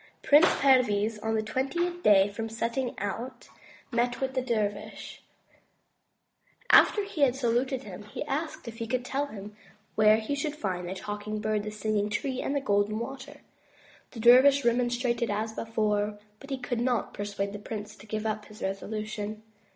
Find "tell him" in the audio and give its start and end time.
9.05-9.55